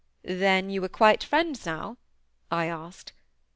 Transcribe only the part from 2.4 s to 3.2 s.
I asked.